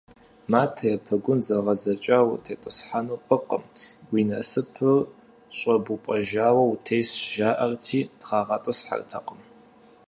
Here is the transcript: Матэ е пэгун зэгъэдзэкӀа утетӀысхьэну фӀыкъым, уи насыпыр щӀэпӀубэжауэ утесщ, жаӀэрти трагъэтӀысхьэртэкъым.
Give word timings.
Матэ 0.51 0.83
е 0.93 0.95
пэгун 1.05 1.39
зэгъэдзэкӀа 1.47 2.17
утетӀысхьэну 2.33 3.21
фӀыкъым, 3.25 3.63
уи 4.11 4.21
насыпыр 4.29 4.99
щӀэпӀубэжауэ 5.57 6.63
утесщ, 6.71 7.17
жаӀэрти 7.33 7.99
трагъэтӀысхьэртэкъым. 8.21 9.39